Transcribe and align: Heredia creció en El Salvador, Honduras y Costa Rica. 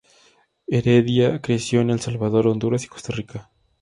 Heredia 0.67 1.39
creció 1.41 1.81
en 1.81 1.91
El 1.91 1.99
Salvador, 1.99 2.47
Honduras 2.47 2.83
y 2.85 2.87
Costa 2.87 3.13
Rica. 3.13 3.51